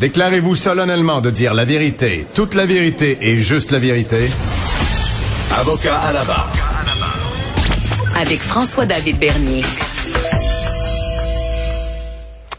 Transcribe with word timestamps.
Déclarez-vous 0.00 0.54
solennellement 0.54 1.20
de 1.20 1.30
dire 1.30 1.54
la 1.54 1.64
vérité, 1.64 2.24
toute 2.36 2.54
la 2.54 2.66
vérité 2.66 3.18
et 3.20 3.38
juste 3.38 3.72
la 3.72 3.80
vérité. 3.80 4.28
Avocat 5.58 5.96
à 5.96 6.12
la 6.12 6.24
barre. 6.24 6.52
Avec 8.20 8.40
François-David 8.40 9.18
Bernier. 9.18 9.62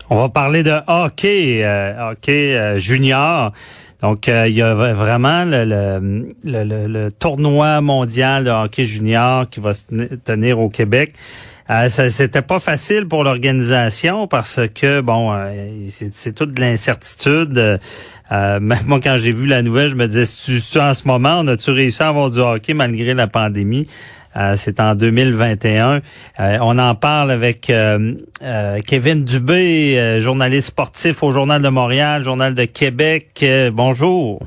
On 0.10 0.18
va 0.18 0.28
parler 0.28 0.64
de 0.64 0.80
hockey, 0.88 1.64
euh, 1.64 2.12
hockey 2.12 2.58
euh, 2.58 2.78
junior. 2.78 3.54
Donc, 4.02 4.28
euh, 4.28 4.48
il 4.50 4.56
y 4.56 4.62
a 4.62 4.74
vraiment 4.74 5.46
le, 5.46 5.64
le, 5.64 6.34
le, 6.44 6.88
le, 6.88 7.12
tournoi 7.12 7.80
mondial 7.80 8.44
de 8.44 8.50
hockey 8.50 8.84
junior 8.84 9.50
qui 9.50 9.62
va 9.62 9.74
se 9.74 9.84
tenir 10.26 10.60
au 10.60 10.70
Québec. 10.70 11.14
Euh, 11.70 11.90
C'était 11.90 12.42
pas 12.42 12.60
facile 12.60 13.08
pour 13.08 13.24
l'organisation 13.24 14.28
parce 14.28 14.62
que, 14.74 15.02
bon, 15.02 15.34
c'est 15.90 16.34
toute 16.34 16.54
de 16.54 16.62
l'incertitude. 16.62 17.80
même 18.32 18.80
moi, 18.86 19.00
quand 19.02 19.18
j'ai 19.18 19.32
vu 19.32 19.46
la 19.46 19.62
nouvelle, 19.62 19.90
je 19.90 19.96
me 19.96 20.08
disais, 20.08 20.26
tu, 20.26 20.80
en 20.80 20.94
ce 20.94 21.08
moment, 21.08 21.40
on 21.40 21.48
a-tu 21.48 21.72
réussi 21.72 22.02
à 22.02 22.08
avoir 22.08 22.30
du 22.32 22.40
hockey 22.40 22.74
malgré 22.74 23.14
la 23.14 23.28
pandémie? 23.28 23.88
Euh, 24.36 24.56
c'est 24.56 24.80
en 24.80 24.96
2021. 24.96 26.02
Euh, 26.40 26.58
on 26.62 26.78
en 26.78 26.96
parle 26.96 27.32
avec 27.32 27.70
euh, 27.70 28.14
Kevin 28.88 29.24
Dubé, 29.24 30.20
journaliste 30.22 30.68
sportif 30.68 31.24
au 31.24 31.32
Journal 31.32 31.62
de 31.62 31.70
Montréal, 31.70 32.24
Journal 32.24 32.54
de 32.54 32.66
Québec. 32.66 33.44
bonjour. 33.74 34.42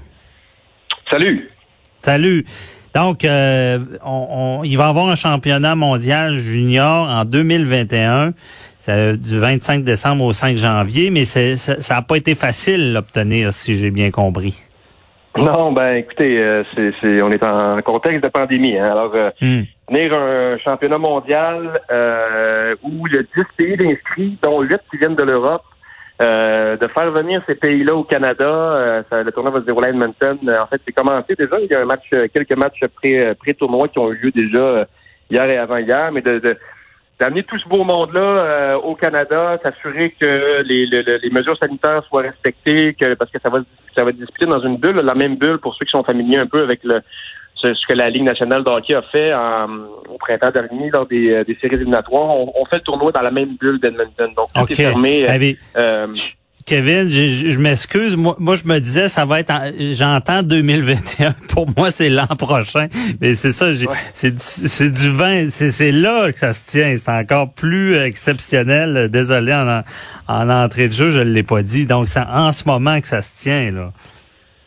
Salut. 1.10 1.50
Salut. 2.00 2.44
Donc, 2.94 3.24
on, 3.24 4.62
il 4.64 4.76
va 4.76 4.86
y 4.86 4.88
avoir 4.88 5.08
un 5.08 5.16
championnat 5.16 5.74
mondial 5.74 6.36
junior 6.36 7.08
en 7.08 7.24
2021, 7.24 8.32
du 9.16 9.38
25 9.38 9.84
décembre 9.84 10.24
au 10.24 10.32
5 10.32 10.56
janvier, 10.56 11.10
mais 11.10 11.24
ça 11.24 11.94
n'a 11.94 12.02
pas 12.02 12.16
été 12.16 12.34
facile 12.34 12.92
d'obtenir, 12.92 13.52
si 13.52 13.76
j'ai 13.76 13.90
bien 13.90 14.10
compris. 14.10 14.54
Non, 15.36 15.72
ben 15.72 15.94
écoutez, 15.94 16.38
euh, 16.38 16.60
c'est, 16.74 17.22
on 17.22 17.30
est 17.30 17.42
en 17.42 17.80
contexte 17.80 18.22
de 18.22 18.28
pandémie. 18.28 18.78
Hein. 18.78 18.90
Alors, 18.92 19.14
euh, 19.14 19.30
hmm. 19.40 19.62
venir 19.88 20.14
un 20.14 20.58
championnat 20.58 20.98
mondial 20.98 21.80
euh, 21.90 22.74
où 22.82 23.06
il 23.06 23.14
y 23.14 23.18
a 23.18 23.22
10 23.22 23.28
pays 23.56 23.76
d'inscrits, 23.78 24.38
dont 24.42 24.60
8 24.60 24.78
qui 24.90 24.98
viennent 24.98 25.16
de 25.16 25.22
l'Europe, 25.22 25.64
euh, 26.20 26.76
de 26.76 26.86
faire 26.88 27.10
venir 27.10 27.42
ces 27.46 27.54
pays-là 27.54 27.94
au 27.94 28.04
Canada, 28.04 29.04
ça, 29.08 29.22
le 29.22 29.32
tournoi 29.32 29.52
va 29.52 29.60
se 29.60 29.66
dérouler 29.66 29.88
à 29.88 29.90
Edmonton. 29.90 30.38
En 30.60 30.66
fait, 30.66 30.80
c'est 30.84 30.92
commencé 30.92 31.34
déjà. 31.34 31.58
Il 31.60 31.70
y 31.70 31.74
a 31.74 31.80
un 31.80 31.84
match, 31.84 32.08
quelques 32.32 32.56
matchs 32.56 32.84
pré, 32.94 33.34
pré-tournoi 33.34 33.88
qui 33.88 33.98
ont 33.98 34.12
eu 34.12 34.16
lieu 34.16 34.30
déjà 34.30 34.86
hier 35.30 35.44
et 35.44 35.56
avant-hier, 35.56 36.12
mais 36.12 36.20
de, 36.20 36.38
de 36.38 36.56
d'amener 37.22 37.44
tout 37.44 37.58
ce 37.58 37.68
beau 37.68 37.84
monde-là 37.84 38.20
euh, 38.20 38.74
au 38.78 38.96
Canada, 38.96 39.58
s'assurer 39.62 40.14
que 40.20 40.62
les, 40.62 40.86
les, 40.86 41.30
mesures 41.30 41.56
sanitaires 41.56 42.02
soient 42.08 42.22
respectées, 42.22 42.94
que 42.94 43.14
parce 43.14 43.30
que 43.30 43.38
ça 43.38 43.48
va 43.48 43.60
ça 43.96 44.02
va 44.02 44.10
être 44.10 44.16
discuté 44.16 44.46
dans 44.46 44.60
une 44.60 44.78
bulle, 44.78 44.96
la 44.96 45.14
même 45.14 45.36
bulle 45.36 45.58
pour 45.58 45.74
ceux 45.74 45.84
qui 45.84 45.90
sont 45.90 46.02
familiers 46.02 46.38
un 46.38 46.46
peu 46.46 46.62
avec 46.62 46.82
le 46.82 47.00
ce, 47.62 47.86
que 47.86 47.94
la 47.94 48.10
Ligue 48.10 48.24
nationale 48.24 48.64
de 48.64 48.70
hockey 48.70 48.94
a 48.94 49.02
fait 49.02 49.32
au 50.08 50.18
printemps 50.18 50.50
dernier 50.50 50.90
lors 50.90 51.06
des, 51.06 51.30
euh, 51.30 51.44
des 51.44 51.56
séries 51.60 51.76
éliminatoires. 51.76 52.30
On, 52.30 52.64
fait 52.66 52.76
le 52.76 52.82
tournoi 52.82 53.12
dans 53.12 53.22
la 53.22 53.30
même 53.30 53.56
bulle 53.60 53.80
d'Edmonton. 53.80 54.32
Donc 54.36 54.48
tout 54.54 54.72
est 54.72 54.74
fermé. 54.74 55.26
Euh, 55.76 56.06
Kevin, 56.64 57.08
je, 57.08 57.50
je 57.50 57.58
m'excuse. 57.58 58.16
Moi, 58.16 58.36
moi, 58.38 58.54
je 58.54 58.64
me 58.64 58.78
disais, 58.78 59.08
ça 59.08 59.24
va 59.24 59.40
être, 59.40 59.52
j'entends 59.94 60.42
2021. 60.42 61.32
Pour 61.48 61.66
moi, 61.76 61.90
c'est 61.90 62.08
l'an 62.08 62.26
prochain. 62.38 62.86
Mais 63.20 63.34
c'est 63.34 63.52
ça, 63.52 63.66
c'est, 64.12 64.38
c'est 64.38 64.90
du 64.90 65.10
vin. 65.10 65.48
C'est, 65.50 65.90
là 65.90 66.30
que 66.30 66.38
ça 66.38 66.52
se 66.52 66.64
tient. 66.66 66.94
C'est 66.96 67.10
encore 67.10 67.52
plus 67.52 67.96
exceptionnel. 67.96 69.08
Désolé 69.10 69.52
en, 69.52 69.82
en 70.28 70.50
entrée 70.50 70.88
de 70.88 70.92
jeu, 70.92 71.10
je 71.10 71.18
l'ai 71.18 71.42
pas 71.42 71.62
dit. 71.62 71.84
Donc, 71.84 72.08
c'est 72.08 72.20
en 72.20 72.52
ce 72.52 72.64
moment 72.66 73.00
que 73.00 73.08
ça 73.08 73.22
se 73.22 73.36
tient 73.36 73.72
là. 73.72 73.92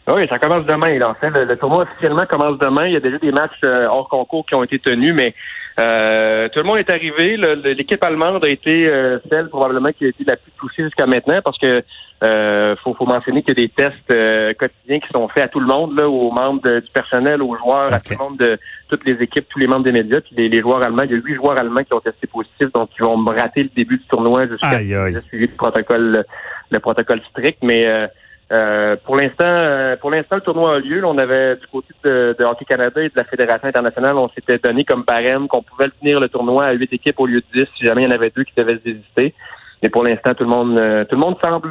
Oui, 0.07 0.27
ça 0.27 0.38
commence 0.38 0.66
demain. 0.66 0.99
Là. 0.99 1.09
En 1.09 1.16
fait, 1.16 1.31
le, 1.31 1.57
tournoi 1.57 1.83
officiellement 1.83 2.25
commence 2.29 2.59
demain. 2.59 2.85
Il 2.85 2.93
y 2.93 2.97
a 2.97 2.99
déjà 2.99 3.17
des 3.17 3.31
matchs 3.31 3.59
euh, 3.63 3.88
hors 3.88 4.07
concours 4.07 4.45
qui 4.45 4.53
ont 4.53 4.63
été 4.63 4.77
tenus, 4.77 5.13
mais 5.16 5.33
euh, 5.79 6.47
tout 6.49 6.59
le 6.59 6.66
monde 6.66 6.77
est 6.77 6.89
arrivé. 6.89 7.38
L'équipe 7.38 8.01
allemande 8.03 8.45
a 8.45 8.49
été 8.49 8.88
euh, 8.88 9.19
celle 9.31 9.49
probablement 9.49 9.91
qui 9.91 10.05
a 10.05 10.09
été 10.09 10.23
la 10.23 10.38
plus 10.38 10.51
touchée 10.57 10.83
jusqu'à 10.83 11.05
maintenant 11.05 11.41
parce 11.44 11.57
que 11.57 11.83
euh, 12.23 12.75
faut, 12.81 12.94
faut 12.94 13.05
mentionner 13.05 13.44
qu'il 13.44 13.59
y 13.59 13.63
a 13.63 13.67
des 13.67 13.69
tests 13.69 14.57
quotidiens 14.57 14.99
qui 14.99 15.09
sont 15.13 15.27
faits 15.27 15.44
à 15.44 15.47
tout 15.49 15.59
le 15.59 15.67
monde, 15.67 15.99
là, 15.99 16.07
aux 16.07 16.31
membres 16.31 16.61
du 16.61 16.91
personnel, 16.94 17.41
aux 17.41 17.57
joueurs, 17.57 17.94
à 17.94 17.99
tout 17.99 18.13
le 18.13 18.17
monde 18.17 18.38
de 18.38 18.57
toutes 18.89 19.05
les 19.05 19.21
équipes, 19.21 19.47
tous 19.49 19.59
les 19.59 19.67
membres 19.67 19.83
des 19.83 19.91
médias, 19.91 20.21
puis 20.21 20.47
les, 20.47 20.61
joueurs 20.61 20.81
allemands. 20.81 21.03
Il 21.03 21.11
y 21.11 21.15
a 21.15 21.17
huit 21.17 21.35
joueurs 21.35 21.59
allemands 21.59 21.83
qui 21.83 21.94
ont 21.94 21.99
testé 21.99 22.27
positif, 22.27 22.71
donc 22.73 22.89
ils 22.97 23.03
vont 23.03 23.21
rater 23.25 23.63
le 23.63 23.69
début 23.75 23.97
du 23.97 24.05
tournoi 24.05 24.47
jusqu'à 24.47 24.79
suivi 24.79 25.47
le 25.47 25.57
protocole, 25.57 26.23
le 26.69 26.79
protocole 26.79 27.21
strict. 27.31 27.57
Mais 27.63 28.09
euh, 28.51 28.75
euh, 28.85 28.95
pour 29.03 29.16
l'instant, 29.16 29.45
euh, 29.45 29.95
pour 29.97 30.11
l'instant, 30.11 30.35
le 30.35 30.41
tournoi 30.41 30.75
a 30.75 30.79
lieu. 30.79 31.03
on 31.06 31.17
avait 31.17 31.56
du 31.56 31.67
côté 31.67 31.94
de, 32.03 32.35
Hockey 32.39 32.66
Canada 32.66 33.01
et 33.01 33.09
de 33.09 33.13
la 33.16 33.23
Fédération 33.23 33.67
internationale, 33.67 34.17
on 34.17 34.29
s'était 34.29 34.57
donné 34.57 34.83
comme 34.83 35.03
barème 35.03 35.47
qu'on 35.47 35.63
pouvait 35.63 35.89
tenir 36.00 36.19
le 36.19 36.29
tournoi 36.29 36.66
à 36.66 36.73
huit 36.73 36.91
équipes 36.94 37.19
au 37.19 37.25
lieu 37.25 37.41
de 37.41 37.45
dix 37.53 37.67
si 37.78 37.85
jamais 37.85 38.03
il 38.03 38.06
y 38.06 38.07
en 38.07 38.16
avait 38.16 38.31
deux 38.35 38.44
qui 38.44 38.53
devaient 38.57 38.78
se 38.78 38.83
désister. 38.83 39.33
Mais 39.81 39.89
pour 39.89 40.03
l'instant, 40.03 40.33
tout 40.33 40.44
le 40.44 40.50
monde, 40.50 40.79
euh, 40.79 41.03
tout 41.06 41.16
le 41.16 41.22
monde 41.22 41.38
semble, 41.44 41.69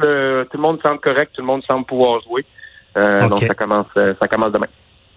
tout 0.49 0.57
le 0.57 0.61
monde 0.61 0.79
semble 0.85 0.99
correct, 0.99 1.31
tout 1.33 1.41
le 1.41 1.47
monde 1.47 1.63
semble 1.69 1.85
pouvoir 1.85 2.21
jouer. 2.21 2.45
Donc 2.95 3.39
ça 3.39 3.53
commence, 3.53 3.87
ça 3.93 4.27
commence 4.27 4.51
demain. 4.51 4.67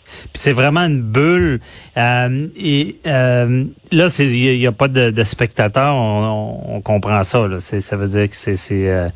Puis 0.05 0.41
c'est 0.41 0.53
vraiment 0.53 0.81
une 0.81 1.03
bulle. 1.03 1.61
et 1.97 3.01
là, 3.05 4.09
il 4.19 4.59
n'y 4.59 4.67
a, 4.67 4.73
pas 4.73 4.89
de, 4.89 5.25
spectateurs. 5.25 5.95
On, 5.95 6.81
comprend 6.83 7.23
ça. 7.25 7.47
Là. 7.47 7.61
Ça 7.61 7.97
veut 7.97 8.09
dire 8.09 8.29
que 8.29 8.35
c'est 8.35 9.13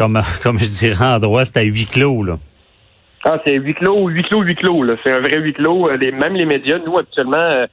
comme, 0.00 0.18
comme 0.42 0.58
je 0.58 0.68
dirais 0.68 1.04
en 1.04 1.18
droit, 1.18 1.44
c'est 1.44 1.58
à 1.58 1.62
huis 1.62 1.86
clos, 1.86 2.24
là. 2.24 2.38
Ah, 3.24 3.38
c'est 3.44 3.52
huis 3.52 3.74
clos, 3.74 4.08
huis 4.08 4.22
clos, 4.22 4.40
huis 4.40 4.54
clos. 4.54 4.82
C'est 5.02 5.12
un 5.12 5.20
vrai 5.20 5.36
huis 5.36 5.52
clos. 5.52 5.90
Euh, 5.90 5.98
même 6.12 6.34
les 6.34 6.46
médias, 6.46 6.78
nous, 6.78 6.96
actuellement, 6.96 7.36
euh, 7.36 7.66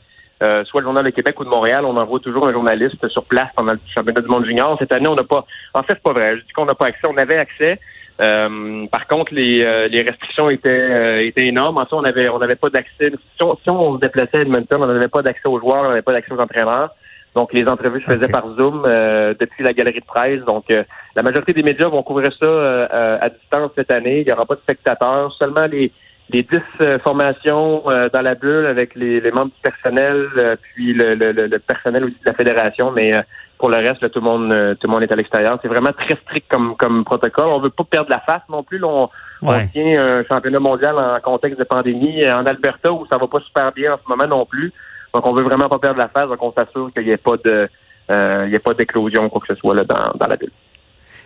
euh, 0.43 0.65
soit 0.65 0.81
le 0.81 0.87
Journal 0.87 1.05
de 1.05 1.11
Québec 1.11 1.39
ou 1.39 1.45
de 1.45 1.49
Montréal, 1.49 1.85
on 1.85 1.95
envoie 1.95 2.19
toujours 2.19 2.45
un 2.45 2.51
journaliste 2.51 3.07
sur 3.07 3.23
place 3.23 3.47
pendant 3.55 3.71
le 3.71 3.79
championnat 3.95 4.19
du 4.19 4.27
monde 4.27 4.45
junior. 4.45 4.75
Cette 4.77 4.91
année, 4.91 5.07
on 5.07 5.15
n'a 5.15 5.23
pas. 5.23 5.45
En 5.73 5.83
fait, 5.83 5.93
c'est 5.93 6.03
pas 6.03 6.11
vrai. 6.11 6.35
Je 6.35 6.41
dis 6.41 6.51
qu'on 6.51 6.65
n'a 6.65 6.75
pas 6.75 6.87
accès. 6.87 7.07
On 7.07 7.15
avait 7.15 7.37
accès. 7.37 7.79
par 8.17 9.07
contre, 9.07 9.33
les, 9.33 9.63
restrictions 10.01 10.49
étaient, 10.49 11.25
étaient 11.25 11.47
énormes. 11.47 11.77
En 11.77 11.85
fait, 11.85 11.95
on 11.95 12.03
avait 12.03 12.27
on 12.27 12.39
n'avait 12.39 12.55
pas 12.55 12.69
d'accès. 12.69 13.09
Si 13.09 13.41
on, 13.41 13.55
si 13.55 13.69
on 13.69 13.95
se 13.95 14.01
déplaçait 14.01 14.39
à 14.39 14.41
Edmonton, 14.41 14.83
on 14.83 14.87
n'avait 14.87 15.07
pas 15.07 15.21
d'accès 15.21 15.47
aux 15.47 15.59
joueurs, 15.59 15.85
on 15.85 15.89
n'avait 15.89 16.01
pas 16.01 16.11
d'accès 16.11 16.33
aux 16.33 16.41
entraîneurs. 16.41 16.89
Donc, 17.35 17.53
les 17.53 17.67
entrevues 17.67 18.01
se 18.01 18.09
faisaient 18.11 18.31
par 18.31 18.47
Zoom 18.57 18.83
euh, 18.87 19.33
depuis 19.39 19.63
la 19.63 19.73
galerie 19.73 19.99
de 19.99 20.05
presse. 20.05 20.41
Donc, 20.45 20.65
euh, 20.71 20.83
la 21.15 21.21
majorité 21.21 21.53
des 21.53 21.63
médias 21.63 21.87
vont 21.87 22.01
couvrir 22.01 22.31
ça 22.33 22.47
euh, 22.47 23.17
à 23.21 23.29
distance 23.29 23.71
cette 23.75 23.91
année. 23.91 24.21
Il 24.21 24.25
n'y 24.25 24.33
aura 24.33 24.45
pas 24.45 24.55
de 24.55 24.61
spectateurs. 24.61 25.31
Seulement 25.37 25.65
les 25.65 25.91
les 26.29 26.41
dix 26.43 26.99
formations 27.05 27.83
dans 27.85 28.21
la 28.21 28.35
bulle 28.35 28.65
avec 28.65 28.95
les, 28.95 29.21
membres 29.31 29.45
du 29.45 29.61
personnel, 29.63 30.27
puis 30.73 30.91
le, 30.91 31.13
le, 31.15 31.57
personnel 31.59 32.03
aussi 32.03 32.15
de 32.15 32.25
la 32.25 32.33
fédération. 32.33 32.91
Mais 32.91 33.13
pour 33.57 33.69
le 33.69 33.77
reste, 33.77 34.11
tout 34.11 34.19
le 34.19 34.25
monde 34.25 34.77
tout 34.77 34.87
le 34.87 34.91
monde 34.91 35.03
est 35.03 35.11
à 35.13 35.15
l'extérieur. 35.15 35.57
C'est 35.61 35.69
vraiment 35.69 35.93
très 35.93 36.17
strict 36.17 36.45
comme 36.51 36.75
comme 36.75 37.05
protocole. 37.05 37.45
On 37.45 37.61
veut 37.61 37.69
pas 37.69 37.85
perdre 37.85 38.09
la 38.09 38.19
face 38.19 38.41
non 38.49 38.61
plus. 38.61 38.83
on, 38.83 39.09
on 39.41 39.67
tient 39.69 40.01
un 40.01 40.25
championnat 40.25 40.59
mondial 40.59 40.99
en 40.99 41.17
contexte 41.21 41.59
de 41.59 41.63
pandémie 41.63 42.29
en 42.29 42.45
Alberta 42.45 42.91
où 42.91 43.05
ça 43.09 43.17
va 43.17 43.27
pas 43.27 43.39
super 43.39 43.71
bien 43.71 43.93
en 43.93 43.97
ce 43.97 44.09
moment 44.09 44.27
non 44.27 44.45
plus. 44.45 44.73
Donc, 45.17 45.25
on 45.25 45.33
veut 45.33 45.43
vraiment 45.43 45.67
pas 45.67 45.79
perdre 45.79 45.97
la 45.97 46.09
phase, 46.09 46.29
donc 46.29 46.37
on 46.43 46.53
s'assure 46.53 46.91
qu'il 46.93 47.05
n'y 47.05 47.09
ait 47.09 47.17
pas 47.17 47.37
de, 47.43 47.67
euh, 48.11 48.43
il 48.45 48.51
y 48.51 48.55
ait 48.55 48.59
pas 48.59 48.75
d'éclosion 48.75 49.27
quoi 49.29 49.41
que 49.41 49.51
ce 49.51 49.59
soit 49.59 49.73
là 49.73 49.83
dans, 49.83 50.15
dans 50.15 50.27
la 50.27 50.35
ville. 50.35 50.51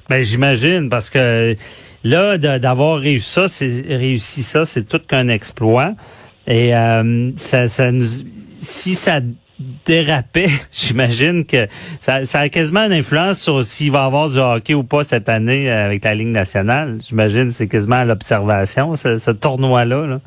Ben 0.10 0.24
j'imagine 0.24 0.90
parce 0.90 1.10
que 1.10 1.54
là 2.06 2.38
d'avoir 2.38 3.00
réussi 3.00 3.30
ça, 3.30 3.50
c'est 3.50 3.84
réussi 3.90 4.44
ça, 4.44 4.66
c'est 4.66 4.84
tout 4.84 5.02
qu'un 5.06 5.28
exploit. 5.28 5.92
Et 6.48 6.74
euh, 6.74 7.32
ça, 7.36 7.68
ça 7.68 7.92
nous, 7.92 8.06
si 8.62 8.96
ça 8.96 9.20
dérapait, 9.86 10.48
j'imagine 10.72 11.46
que 11.46 11.68
ça, 12.00 12.24
ça, 12.24 12.40
a 12.40 12.48
quasiment 12.50 12.86
une 12.86 12.94
influence 12.94 13.40
sur 13.40 13.62
s'il 13.66 13.92
va 13.92 14.04
y 14.04 14.06
avoir 14.06 14.30
du 14.30 14.38
hockey 14.38 14.74
ou 14.74 14.86
pas 14.86 15.04
cette 15.04 15.28
année 15.28 15.70
avec 15.70 16.06
la 16.06 16.16
Ligue 16.16 16.28
nationale. 16.28 17.00
J'imagine 17.06 17.52
c'est 17.52 17.68
quasiment 17.68 18.06
l'observation, 18.06 18.96
ce, 18.96 19.18
ce 19.18 19.32
tournoi-là. 19.32 20.08
là. 20.08 20.22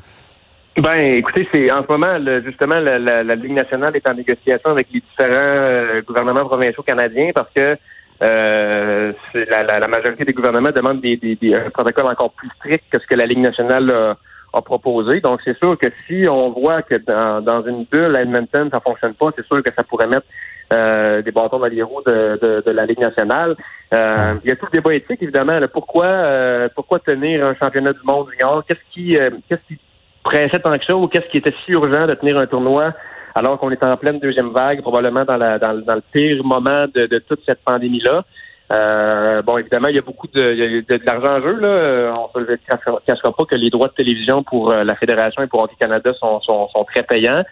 Ben, 0.76 1.16
écoutez, 1.16 1.48
c'est 1.52 1.70
en 1.70 1.84
ce 1.84 1.88
moment, 1.88 2.18
justement, 2.44 2.80
la, 2.80 2.98
la, 2.98 3.22
la, 3.22 3.34
Ligue 3.36 3.52
nationale 3.52 3.94
est 3.94 4.08
en 4.08 4.14
négociation 4.14 4.70
avec 4.70 4.88
les 4.92 5.00
différents 5.00 5.30
euh, 5.30 6.02
gouvernements 6.02 6.44
provinciaux 6.46 6.82
canadiens 6.82 7.30
parce 7.32 7.48
que 7.54 7.76
euh, 8.22 9.12
la, 9.34 9.62
la, 9.62 9.78
la, 9.78 9.86
majorité 9.88 10.24
des 10.24 10.32
gouvernements 10.32 10.72
demandent 10.72 11.00
des, 11.00 11.16
des, 11.16 11.36
des, 11.36 11.54
un 11.54 11.70
protocole 11.70 12.06
encore 12.06 12.32
plus 12.32 12.48
strict 12.56 12.84
que 12.90 13.00
ce 13.00 13.06
que 13.06 13.14
la 13.14 13.26
Ligue 13.26 13.38
nationale 13.38 13.88
a, 13.92 14.16
a 14.52 14.62
proposé. 14.62 15.20
Donc, 15.20 15.40
c'est 15.44 15.56
sûr 15.58 15.78
que 15.78 15.86
si 16.08 16.28
on 16.28 16.50
voit 16.50 16.82
que 16.82 16.96
dans, 16.96 17.40
dans 17.40 17.64
une 17.64 17.84
bulle 17.84 18.16
à 18.16 18.22
Edmonton, 18.22 18.68
ça 18.72 18.80
fonctionne 18.80 19.14
pas, 19.14 19.30
c'est 19.36 19.46
sûr 19.46 19.62
que 19.62 19.70
ça 19.76 19.84
pourrait 19.84 20.08
mettre 20.08 20.26
euh, 20.72 21.22
des 21.22 21.30
bâtons 21.30 21.60
dans 21.60 21.66
les 21.66 21.82
roues 21.82 22.02
de, 22.04 22.38
de, 22.42 22.62
de 22.66 22.70
la 22.72 22.84
Ligue 22.84 23.00
nationale. 23.00 23.54
Euh, 23.94 24.34
il 24.42 24.48
y 24.48 24.52
a 24.52 24.56
tout 24.56 24.66
le 24.66 24.76
débat 24.76 24.94
éthique, 24.94 25.22
évidemment. 25.22 25.58
Là. 25.58 25.68
Pourquoi 25.68 26.06
euh, 26.06 26.68
pourquoi 26.74 26.98
tenir 26.98 27.46
un 27.46 27.54
championnat 27.54 27.92
du 27.92 28.00
monde 28.04 28.28
junior? 28.32 28.64
Qu'est-ce 28.66 28.92
qui 28.92 29.16
euh, 29.16 29.30
qu'est-ce 29.48 29.60
qui 29.68 29.78
pressait 30.24 30.58
tant 30.58 30.76
que 30.76 30.84
ça 30.84 30.96
ou 30.96 31.06
qu'est-ce 31.06 31.28
qui 31.28 31.38
était 31.38 31.54
si 31.64 31.72
urgent 31.72 32.06
de 32.06 32.14
tenir 32.14 32.36
un 32.38 32.46
tournoi 32.46 32.92
alors 33.36 33.58
qu'on 33.58 33.70
est 33.70 33.84
en 33.84 33.96
pleine 33.96 34.18
deuxième 34.18 34.50
vague, 34.50 34.80
probablement 34.80 35.24
dans, 35.24 35.36
la, 35.36 35.58
dans, 35.58 35.74
dans 35.74 35.94
le 35.94 36.02
pire 36.12 36.42
moment 36.44 36.86
de, 36.94 37.06
de 37.06 37.18
toute 37.18 37.42
cette 37.46 37.62
pandémie-là? 37.64 38.24
Euh, 38.72 39.42
bon, 39.42 39.58
évidemment, 39.58 39.88
il 39.88 39.96
y 39.96 39.98
a 39.98 40.02
beaucoup 40.02 40.28
de, 40.28 40.40
de, 40.40 40.96
de 40.96 41.04
l'argent 41.04 41.36
en 41.36 41.42
jeu. 41.42 41.54
Là. 41.60 42.14
On 42.34 42.40
ne 42.40 42.46
se 42.46 43.04
cachera 43.06 43.32
pas 43.32 43.44
que 43.44 43.56
les 43.56 43.70
droits 43.70 43.88
de 43.88 43.92
télévision 43.92 44.42
pour 44.42 44.72
la 44.72 44.94
Fédération 44.96 45.42
et 45.42 45.46
pour 45.46 45.62
Hockey 45.62 45.76
Canada 45.78 46.12
sont, 46.14 46.40
sont, 46.40 46.68
sont 46.68 46.84
très 46.84 47.02
payants. 47.02 47.44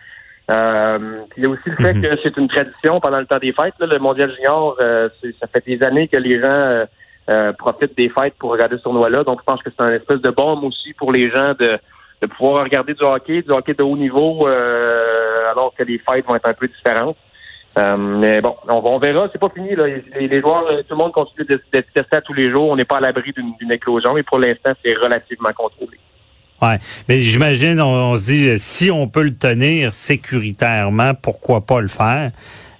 Euh, 0.50 0.98
il 1.36 1.44
y 1.44 1.46
a 1.46 1.50
aussi 1.50 1.62
le 1.66 1.76
fait 1.76 2.00
que 2.00 2.18
c'est 2.22 2.36
une 2.36 2.48
tradition 2.48 2.98
pendant 3.00 3.20
le 3.20 3.26
temps 3.26 3.38
des 3.38 3.52
fêtes. 3.52 3.74
Là, 3.78 3.86
le 3.86 3.98
Mondial 3.98 4.32
Junior, 4.34 4.76
euh, 4.80 5.08
ça 5.40 5.46
fait 5.52 5.64
des 5.66 5.84
années 5.84 6.08
que 6.08 6.16
les 6.16 6.40
gens 6.42 6.50
euh, 6.50 6.84
euh, 7.28 7.52
profitent 7.52 7.96
des 7.96 8.08
fêtes 8.08 8.34
pour 8.38 8.50
regarder 8.50 8.76
ce 8.78 8.82
tournoi-là. 8.82 9.22
Donc, 9.24 9.40
je 9.40 9.44
pense 9.44 9.62
que 9.62 9.70
c'est 9.70 9.84
un 9.84 9.92
espèce 9.92 10.20
de 10.20 10.30
bombe 10.30 10.64
aussi 10.64 10.94
pour 10.94 11.12
les 11.12 11.30
gens 11.30 11.54
de, 11.58 11.78
de 12.22 12.26
pouvoir 12.26 12.64
regarder 12.64 12.94
du 12.94 13.02
hockey, 13.02 13.42
du 13.42 13.50
hockey 13.50 13.74
de 13.74 13.82
haut 13.82 13.96
niveau, 13.96 14.46
alors 14.46 15.74
que 15.76 15.82
les 15.82 15.98
fêtes 15.98 16.24
vont 16.26 16.36
être 16.36 16.48
un 16.48 16.54
peu 16.54 16.68
différentes. 16.68 17.16
mais 17.76 18.40
bon, 18.40 18.56
on, 18.68 18.80
on 18.84 18.98
verra, 18.98 19.28
c'est 19.32 19.40
pas 19.40 19.50
fini. 19.50 19.74
Là. 19.74 19.86
Les, 19.86 20.40
joueurs, 20.40 20.64
tout 20.88 20.94
le 20.94 20.96
monde 20.96 21.12
continue 21.12 21.46
d'être 21.46 21.90
testé 21.92 22.16
à 22.16 22.20
tous 22.20 22.34
les 22.34 22.50
jours. 22.50 22.70
On 22.70 22.76
n'est 22.76 22.84
pas 22.84 22.98
à 22.98 23.00
l'abri 23.00 23.32
d'une 23.32 23.72
éclosion, 23.72 24.14
mais 24.14 24.22
pour 24.22 24.38
l'instant, 24.38 24.72
c'est 24.84 24.94
relativement 24.94 25.50
contrôlé. 25.54 25.98
Ouais, 26.62 26.78
mais 27.08 27.22
j'imagine, 27.22 27.80
on, 27.80 28.14
se 28.14 28.26
dit, 28.26 28.58
si 28.58 28.88
on 28.92 29.08
peut 29.08 29.24
le 29.24 29.36
tenir 29.36 29.92
sécuritairement, 29.92 31.12
pourquoi 31.20 31.66
pas 31.66 31.80
le 31.80 31.88
faire? 31.88 32.30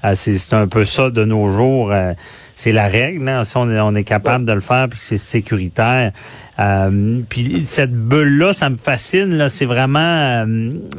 Euh, 0.05 0.13
c'est 0.15 0.55
un 0.55 0.69
peu 0.69 0.85
ça 0.85 1.11
de 1.11 1.25
nos 1.25 1.49
jours. 1.49 1.93
Euh, 1.93 2.13
c'est 2.55 2.73
la 2.73 2.89
règle. 2.89 3.29
Hein? 3.29 3.45
Si 3.45 3.57
on 3.57 3.71
est, 3.71 3.81
on 3.81 3.95
est 3.95 4.05
capable 4.05 4.45
de 4.45 4.53
le 4.53 4.61
faire, 4.61 4.89
puis 4.89 4.99
c'est 5.01 5.19
sécuritaire. 5.19 6.13
Euh, 6.59 7.21
puis 7.29 7.65
cette 7.65 7.93
bulle-là, 7.93 8.53
ça 8.53 8.71
me 8.71 8.77
fascine. 8.77 9.37
Là, 9.37 9.49
c'est 9.49 9.65
vraiment, 9.65 10.45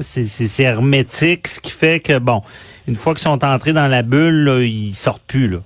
c'est 0.02 0.64
hermétique, 0.64 1.48
ce 1.48 1.60
qui 1.60 1.72
fait 1.72 2.00
que 2.00 2.18
bon, 2.20 2.42
une 2.88 2.96
fois 2.96 3.14
qu'ils 3.14 3.22
sont 3.22 3.44
entrés 3.46 3.74
dans 3.74 3.88
la 3.88 4.02
bulle, 4.02 4.44
là, 4.44 4.60
ils 4.62 4.94
sortent 4.94 5.24
plus 5.26 5.48
là. 5.48 5.60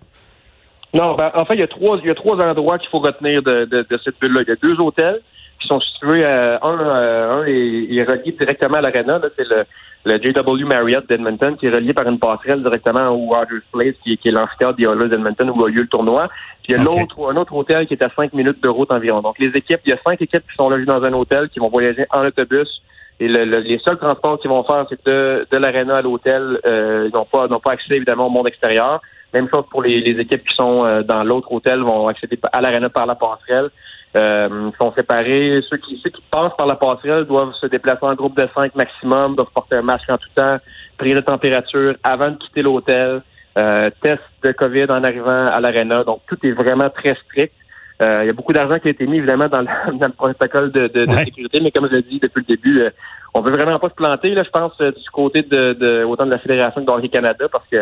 Non, 0.94 1.16
ben, 1.16 1.32
en 1.36 1.46
fait, 1.46 1.56
il 1.56 1.60
y 1.60 1.64
a 1.64 1.68
trois, 1.68 2.00
il 2.02 2.08
y 2.08 2.12
a 2.12 2.16
trois 2.16 2.38
endroits 2.38 2.80
qu'il 2.80 2.90
faut 2.90 3.00
retenir 3.00 3.42
de, 3.44 3.66
de, 3.66 3.86
de 3.90 4.00
cette 4.04 4.20
bulle-là. 4.22 4.42
Il 4.48 4.50
y 4.50 4.52
a 4.52 4.56
deux 4.62 4.80
hôtels 4.80 5.22
qui 5.68 5.74
sont 5.74 5.82
situés, 5.82 6.24
euh, 6.24 6.58
un, 6.62 6.80
euh, 6.80 7.42
un 7.42 7.46
est, 7.46 7.94
est, 7.94 8.04
relié 8.04 8.32
directement 8.32 8.78
à 8.78 8.82
l'arena, 8.82 9.20
c'est 9.36 9.48
le, 9.48 9.66
le 10.06 10.18
JW 10.22 10.66
Marriott 10.66 11.08
d'Edmonton, 11.08 11.58
qui 11.58 11.68
est 11.68 11.76
relié 11.76 11.94
par 11.94 12.08
une 12.08 12.20
passerelle 12.20 12.62
directement 12.62 13.10
au 13.10 13.28
Rogers 13.28 13.64
Place, 13.72 13.96
qui, 14.04 14.18
qui 14.18 14.30
est 14.30 14.32
l'amphithéâtre 14.32 14.78
des 14.78 14.86
Oilers 14.86 15.10
d'Edmonton 15.10 15.50
où 15.50 15.66
a 15.66 15.70
lieu 15.70 15.82
le 15.82 15.88
tournoi. 15.88 16.30
Puis 16.64 16.74
il 16.74 16.78
y 16.78 16.80
a 16.80 16.84
l'autre, 16.84 17.30
un 17.30 17.36
autre 17.36 17.54
hôtel 17.54 17.86
qui 17.88 17.94
est 17.94 18.04
à 18.04 18.10
cinq 18.16 18.34
minutes 18.34 18.64
de 18.64 18.70
route 18.70 18.92
environ. 18.92 19.22
Donc 19.22 19.38
les 19.40 19.48
équipes, 19.48 19.82
il 19.86 19.90
y 19.90 19.94
a 19.94 20.00
cinq 20.06 20.22
équipes 20.22 20.44
qui 20.50 20.56
sont 20.56 20.70
logées 20.70 20.86
dans 20.86 21.04
un 21.04 21.14
hôtel, 21.14 21.50
qui 21.50 21.60
vont 21.60 21.70
voyager 21.70 22.06
en 22.12 22.26
autobus. 22.26 22.82
Et 23.20 23.28
le, 23.28 23.44
les 23.60 23.80
seuls 23.80 23.98
transports 23.98 24.40
qu'ils 24.40 24.50
vont 24.50 24.64
faire, 24.64 24.86
c'est 24.90 25.04
de, 25.06 25.48
de 25.52 25.58
l'aréna 25.58 25.98
à 25.98 26.02
l'hôtel. 26.02 26.60
Euh, 26.66 27.10
ils 27.12 27.16
n'ont 27.18 27.26
pas, 27.26 27.48
n'ont 27.48 27.60
pas 27.60 27.72
accès 27.72 27.96
évidemment 27.96 28.28
au 28.28 28.30
monde 28.30 28.48
extérieur. 28.48 29.02
Même 29.34 29.50
chose 29.54 29.66
pour 29.70 29.82
les, 29.82 30.02
les 30.02 30.22
équipes 30.22 30.48
qui 30.48 30.56
sont 30.56 30.86
euh, 30.86 31.02
dans 31.02 31.24
l'autre 31.24 31.52
hôtel, 31.52 31.80
vont 31.80 32.08
accéder 32.08 32.40
à 32.54 32.62
l'aréna 32.62 32.90
par 32.90 33.06
la 33.06 33.16
passerelle 33.16 33.70
euh, 34.16 34.72
sont 34.80 34.94
séparés. 34.94 35.62
Ceux 35.70 35.78
qui, 35.78 36.00
ceux 36.04 36.10
qui 36.10 36.24
passent 36.32 36.56
par 36.58 36.68
la 36.68 36.76
passerelle 36.76 37.26
doivent 37.26 37.54
se 37.54 37.68
déplacer 37.68 38.04
en 38.04 38.16
groupe 38.16 38.38
de 38.38 38.48
cinq 38.56 38.76
maximum, 38.76 39.36
doivent 39.36 39.52
porter 39.54 39.76
un 39.76 39.82
masque 39.82 40.10
en 40.10 40.18
tout 40.18 40.30
temps, 40.36 40.58
prise 40.98 41.16
de 41.16 41.22
température 41.22 41.96
avant 42.04 42.32
de 42.32 42.38
quitter 42.38 42.62
l'hôtel, 42.62 43.22
euh, 43.58 43.90
test 44.02 44.24
de 44.44 44.52
COVID 44.52 44.86
en 44.90 45.04
arrivant 45.04 45.46
à 45.46 45.60
l'aréna. 45.60 46.04
Donc, 46.04 46.22
tout 46.28 46.38
est 46.44 46.52
vraiment 46.52 46.90
très 46.90 47.16
strict. 47.26 47.54
Euh, 48.02 48.24
il 48.24 48.28
y 48.28 48.30
a 48.30 48.34
beaucoup 48.34 48.54
d'argent 48.54 48.78
qui 48.78 48.88
a 48.90 48.92
été 48.92 49.08
mis, 49.08 49.18
évidemment, 49.18 49.48
dans 49.48 49.62
le, 49.62 49.68
dans 49.98 50.08
le 50.08 50.14
protocole 50.14 50.72
de, 50.72 50.88
de, 50.88 51.06
de 51.06 51.12
sécurité, 51.24 51.60
mais 51.62 51.72
comme 51.72 51.88
je 51.90 51.96
l'ai 51.96 52.04
dit 52.04 52.20
depuis 52.20 52.46
le 52.48 52.56
début, 52.56 52.82
euh, 52.82 52.90
on 53.34 53.42
veut 53.42 53.52
vraiment 53.52 53.80
pas 53.80 53.90
se 53.90 53.96
planter, 53.96 54.30
là, 54.36 54.44
je 54.44 54.50
pense, 54.50 54.74
euh, 54.82 54.92
du 54.92 55.10
côté 55.12 55.42
de, 55.42 55.74
de 55.74 56.04
autant 56.04 56.26
de 56.26 56.32
la 56.32 56.40
Fédération 56.40 56.86
que 56.86 57.02
de 57.02 57.08
Canada, 57.08 57.48
parce 57.52 57.68
que 57.72 57.78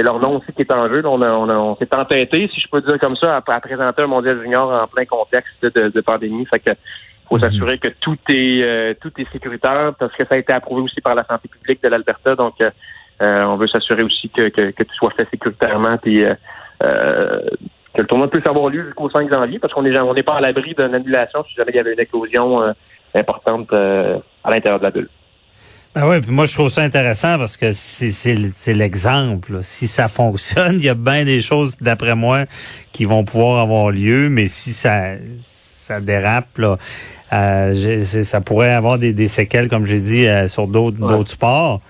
c'est 0.00 0.04
leur 0.04 0.18
nom 0.18 0.38
aussi 0.38 0.52
qui 0.54 0.62
est 0.62 0.72
en 0.72 0.88
jeu. 0.88 1.02
On, 1.04 1.20
on, 1.20 1.50
on 1.50 1.76
s'est 1.76 1.94
entêté, 1.94 2.48
si 2.54 2.58
je 2.58 2.68
peux 2.68 2.80
dire 2.80 2.98
comme 2.98 3.16
ça, 3.16 3.36
à, 3.36 3.60
présenter 3.60 4.00
un 4.00 4.06
mondial 4.06 4.40
junior 4.40 4.82
en 4.82 4.86
plein 4.86 5.04
contexte 5.04 5.62
de, 5.62 5.88
de 5.88 6.00
pandémie. 6.00 6.46
Fait 6.46 6.58
que 6.58 6.70
faut 7.28 7.36
mhm. 7.36 7.42
s'assurer 7.42 7.78
que 7.78 7.88
tout 8.00 8.16
est 8.30 8.62
euh, 8.62 8.94
tout 8.98 9.12
est 9.18 9.30
sécuritaire 9.30 9.92
parce 9.98 10.14
que 10.14 10.24
ça 10.26 10.36
a 10.36 10.38
été 10.38 10.54
approuvé 10.54 10.82
aussi 10.82 11.02
par 11.02 11.14
la 11.14 11.24
santé 11.24 11.48
publique 11.48 11.82
de 11.82 11.88
l'Alberta. 11.90 12.34
Donc 12.34 12.54
euh, 12.62 12.70
euh, 13.20 13.44
on 13.44 13.56
veut 13.56 13.68
s'assurer 13.68 14.02
aussi 14.02 14.30
que, 14.30 14.48
que, 14.48 14.70
que, 14.70 14.82
tout 14.84 14.94
soit 14.94 15.12
fait 15.12 15.28
sécuritairement 15.28 15.98
puis 16.02 16.24
que 16.80 18.00
le 18.00 18.06
tournoi 18.06 18.30
puisse 18.30 18.46
avoir 18.46 18.70
lieu 18.70 18.84
jusqu'au 18.86 19.10
5 19.10 19.30
janvier 19.30 19.58
parce 19.58 19.74
qu'on 19.74 19.84
est 19.84 20.00
on 20.00 20.14
n'est 20.14 20.22
pas 20.22 20.36
à 20.36 20.40
l'abri 20.40 20.74
d'une 20.74 20.94
annulation 20.94 21.44
si 21.44 21.54
jamais 21.54 21.72
il 21.74 21.76
y 21.76 21.80
avait 21.80 21.92
une 21.92 22.00
éclosion 22.00 22.74
importante 23.14 23.70
à 23.74 24.50
l'intérieur 24.50 24.78
de 24.78 24.84
la 24.84 24.90
bulle. 24.90 25.10
Ben 25.92 26.08
oui, 26.08 26.20
puis 26.20 26.30
moi 26.30 26.46
je 26.46 26.54
trouve 26.54 26.68
ça 26.68 26.82
intéressant 26.82 27.36
parce 27.36 27.56
que 27.56 27.72
c'est 27.72 28.74
l'exemple. 28.74 29.58
Si 29.62 29.88
ça 29.88 30.06
fonctionne, 30.06 30.76
il 30.76 30.84
y 30.84 30.88
a 30.88 30.94
bien 30.94 31.24
des 31.24 31.40
choses, 31.40 31.76
d'après 31.80 32.14
moi, 32.14 32.44
qui 32.92 33.04
vont 33.04 33.24
pouvoir 33.24 33.60
avoir 33.60 33.90
lieu, 33.90 34.28
mais 34.28 34.46
si 34.46 34.72
ça 34.72 35.14
ça 35.48 36.00
dérape, 36.00 36.58
là, 36.58 36.78
euh, 37.32 38.04
ça 38.04 38.40
pourrait 38.40 38.72
avoir 38.72 38.98
des, 38.98 39.12
des 39.12 39.26
séquelles, 39.26 39.68
comme 39.68 39.84
j'ai 39.84 39.98
dit, 39.98 40.26
euh, 40.26 40.46
sur 40.46 40.68
d'autres 40.68 40.98
d'autres 40.98 41.30
sports. 41.30 41.80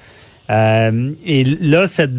Euh, 0.49 1.13
et 1.25 1.45
là, 1.45 1.87
cette, 1.87 2.11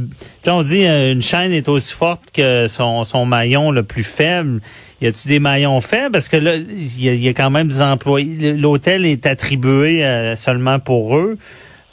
on 0.48 0.62
dit 0.62 0.86
euh, 0.86 1.12
une 1.12 1.22
chaîne 1.24 1.52
est 1.52 1.68
aussi 1.68 1.94
forte 1.94 2.32
que 2.32 2.68
son, 2.68 3.04
son 3.04 3.26
maillon 3.26 3.72
le 3.72 3.82
plus 3.82 4.04
faible. 4.04 4.62
Y 5.02 5.08
a-tu 5.08 5.28
des 5.28 5.40
maillons 5.40 5.82
faibles? 5.82 6.12
Parce 6.12 6.30
que 6.30 6.38
là, 6.38 6.56
il 6.56 7.04
y, 7.04 7.28
a, 7.28 7.34
quand 7.34 7.50
même 7.50 7.68
des 7.68 7.82
employés. 7.82 8.54
L'hôtel 8.54 9.06
est 9.06 9.26
attribué 9.26 10.06
seulement 10.38 10.80
pour 10.80 11.18
eux. 11.18 11.38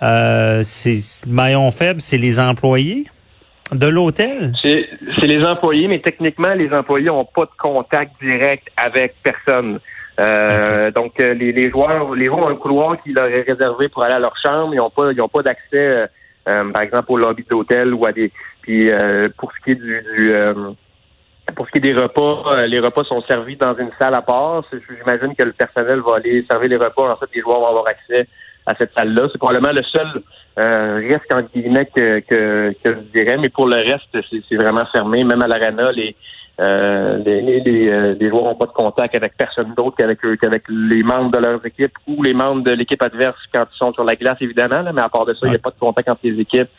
Euh, 0.03 0.61
c'est 0.63 1.27
le 1.27 1.33
maillon 1.33 1.71
faible, 1.71 2.01
c'est 2.01 2.19
les 2.19 2.39
employés 2.39 3.07
de 3.73 3.87
l'hôtel? 3.87 4.53
C'est 4.63 5.27
les 5.27 5.45
employés, 5.45 5.89
mais 5.89 6.01
techniquement, 6.01 6.55
les 6.55 6.73
employés 6.73 7.07
n'ont 7.07 7.25
pas 7.25 7.45
de 7.45 7.51
contact 7.59 8.13
direct 8.23 8.69
avec 8.77 9.15
personne. 9.23 9.81
Euh, 10.21 10.91
Donc, 10.91 11.21
euh, 11.21 11.35
les, 11.35 11.53
les, 11.53 11.71
joueurs, 11.71 12.15
les 12.15 12.27
joueurs 12.27 12.47
ont 12.47 12.49
un 12.49 12.57
couloir 12.57 13.01
qui 13.03 13.13
leur 13.13 13.27
est 13.27 13.43
réservé 13.43 13.89
pour 13.89 14.05
aller 14.05 14.15
à 14.15 14.19
leur 14.19 14.37
chambre. 14.45 14.73
Ils 14.75 14.79
n'ont 14.79 14.91
pas, 14.91 15.13
ils 15.13 15.21
ont 15.21 15.29
pas 15.29 15.43
d'accès, 15.43 16.09
euh, 16.49 16.73
par 16.73 16.83
exemple, 16.83 17.13
au 17.13 17.17
lobby 17.17 17.45
d'hôtel 17.49 17.95
ou 17.95 18.07
à 18.07 18.13
des. 18.13 18.33
Puis, 18.63 18.91
pour 19.37 19.53
ce 19.53 19.65
qui 19.65 19.71
est 19.73 19.75
du, 19.75 20.03
du 20.19 20.33
pour 21.57 21.67
ce 21.67 21.73
qui 21.73 21.79
est 21.79 21.93
des 21.93 21.99
repas, 21.99 22.67
les 22.67 22.79
repas 22.79 23.05
sont 23.05 23.23
servis 23.23 23.57
dans 23.57 23.75
une 23.77 23.91
salle 23.99 24.15
à 24.15 24.21
part. 24.21 24.65
J'imagine 24.71 25.35
que 25.35 25.45
le 25.45 25.53
personnel 25.53 26.01
va 26.01 26.17
aller 26.17 26.45
servir 26.51 26.69
les 26.69 26.77
repas. 26.77 27.11
En 27.11 27.17
fait, 27.17 27.31
les 27.35 27.41
joueurs 27.41 27.61
vont 27.61 27.69
avoir 27.69 27.89
accès 27.89 28.29
à 28.69 28.75
cette 28.79 28.93
salle-là. 28.97 29.29
C'est 29.33 29.39
probablement 29.39 29.73
le 29.73 29.83
seul 29.83 30.23
euh, 30.59 30.97
risque 30.97 31.33
en 31.33 31.43
guillemets 31.43 31.87
que, 31.87 32.21
que, 32.21 32.75
que, 32.85 32.95
je 32.95 33.19
dirais, 33.19 33.39
mais 33.39 33.49
pour 33.49 33.67
le 33.67 33.77
reste, 33.77 34.17
c'est 34.49 34.57
vraiment 34.57 34.85
fermé. 34.93 35.25
Même 35.25 35.43
à 35.43 35.49
l'arena, 35.49 35.91
les, 35.93 36.15
euh, 36.61 37.19
les, 37.25 37.41
les, 37.41 37.89
euh, 37.89 38.15
les, 38.19 38.29
joueurs 38.29 38.45
n'ont 38.45 38.57
pas 38.57 38.67
de 38.67 38.73
contact 38.73 39.15
avec 39.15 39.37
personne 39.37 39.73
d'autre 39.77 39.97
qu'avec 39.97 40.19
qu'avec 40.41 40.65
les 40.69 41.03
membres 41.05 41.31
de 41.31 41.39
leurs 41.39 41.65
équipes 41.65 41.93
ou 42.07 42.23
les 42.23 42.35
membres 42.35 42.63
de 42.63 42.73
l'équipe 42.73 43.01
adverse 43.03 43.39
quand 43.53 43.65
ils 43.73 43.77
sont 43.77 43.93
sur 43.93 44.05
la 44.05 44.17
glace, 44.17 44.39
évidemment. 44.41 44.83
mais 44.93 45.03
à 45.03 45.09
part 45.09 45.25
de 45.25 45.35
ça, 45.35 45.41
il 45.47 45.51
n'y 45.51 45.57
a 45.57 45.61
pas 45.61 45.71
de 45.71 45.79
contact 45.79 46.11
entre 46.11 46.21
les 46.25 46.41
équipes. 46.41 46.71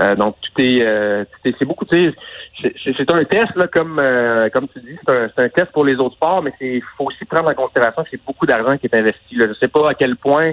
Euh, 0.00 0.14
donc 0.14 0.36
tout 0.42 0.60
est, 0.60 0.82
euh, 0.82 1.24
c'est 1.42 1.64
beaucoup. 1.64 1.86
C'est 1.90 3.10
un 3.10 3.24
test 3.24 3.56
là, 3.56 3.66
comme 3.68 4.00
comme 4.52 4.68
tu 4.68 4.80
dis, 4.80 4.98
c'est 5.06 5.14
un, 5.14 5.30
un, 5.38 5.48
test 5.48 5.72
pour 5.72 5.84
les 5.86 5.96
autres 5.96 6.16
sports, 6.16 6.42
mais 6.42 6.52
c'est 6.58 6.82
faut 6.98 7.04
aussi 7.04 7.24
prendre 7.24 7.50
en 7.50 7.54
considération 7.54 8.02
que 8.02 8.10
c'est 8.10 8.24
beaucoup 8.24 8.44
d'argent 8.44 8.76
qui 8.76 8.86
est 8.86 8.94
investi. 8.94 9.34
Là. 9.36 9.46
Je 9.48 9.54
sais 9.54 9.68
pas 9.68 9.90
à 9.90 9.94
quel 9.94 10.16
point 10.16 10.52